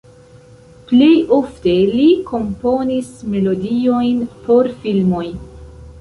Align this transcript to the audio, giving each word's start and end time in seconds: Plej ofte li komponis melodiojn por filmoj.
Plej 0.91 1.09
ofte 1.37 1.75
li 1.91 2.07
komponis 2.31 3.11
melodiojn 3.35 4.25
por 4.49 4.71
filmoj. 4.83 5.27